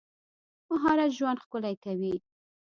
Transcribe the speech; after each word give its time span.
مهارت 0.69 1.11
ژوند 1.17 1.41
ښکلی 1.43 1.75
کوي. 1.83 2.15